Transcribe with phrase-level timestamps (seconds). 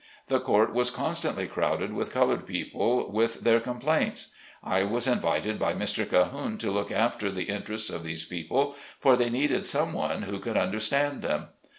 [0.29, 4.33] The court was constantly crowded with colored people with their complaints.
[4.63, 6.07] I was invited by Mr.
[6.09, 10.39] Cahoone to look after the interests of these people, for they needed some one who
[10.39, 11.49] could understand them.